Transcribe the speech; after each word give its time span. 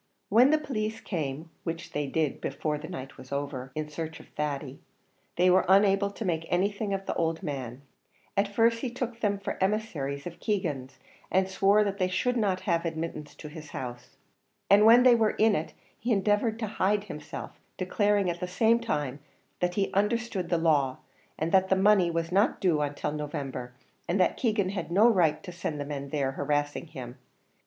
When 0.29 0.49
the 0.49 0.57
police 0.57 0.99
came, 0.99 1.51
which 1.63 1.91
they 1.91 2.07
did 2.07 2.41
before 2.41 2.79
the 2.79 2.87
night 2.89 3.17
was 3.19 3.31
over, 3.31 3.71
in 3.75 3.87
search 3.87 4.19
of 4.19 4.29
Thady, 4.29 4.79
they 5.35 5.47
were 5.51 5.63
unable 5.69 6.09
to 6.09 6.25
make 6.25 6.47
anything 6.49 6.91
of 6.91 7.05
the 7.05 7.13
old 7.13 7.43
man; 7.43 7.83
at 8.35 8.47
first 8.47 8.79
he 8.79 8.89
took 8.89 9.19
them 9.19 9.37
for 9.37 9.59
emissaries 9.63 10.25
of 10.25 10.39
Keegan's, 10.39 10.97
and 11.29 11.47
swore 11.47 11.83
that 11.83 11.99
they 11.99 12.07
should 12.07 12.35
not 12.35 12.61
have 12.61 12.83
admittance 12.83 13.33
into 13.33 13.47
the 13.49 13.61
house, 13.61 14.17
and 14.71 14.87
when 14.87 15.03
they 15.03 15.13
were 15.13 15.35
in 15.37 15.53
it 15.55 15.75
he 15.99 16.11
endeavoured 16.11 16.57
to 16.57 16.65
hide 16.65 17.03
himself, 17.03 17.51
declaring 17.77 18.27
at 18.27 18.39
the 18.39 18.47
same 18.47 18.79
time, 18.79 19.19
that 19.59 19.75
he 19.75 19.93
understood 19.93 20.49
the 20.49 20.57
law; 20.57 20.97
that 21.37 21.69
the 21.69 21.75
money 21.75 22.09
was 22.09 22.31
not 22.31 22.59
due 22.59 22.83
till 22.95 23.11
November, 23.11 23.71
and 24.07 24.19
that 24.19 24.35
Keegan 24.35 24.69
had 24.69 24.89
no 24.91 25.07
right 25.07 25.43
to 25.43 25.51
send 25.51 25.79
the 25.79 25.85
men 25.85 26.09
there, 26.09 26.31
harassing 26.31 26.87
him, 26.87 27.09
yet. 27.09 27.17